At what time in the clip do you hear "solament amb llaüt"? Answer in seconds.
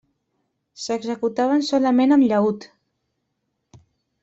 1.69-2.69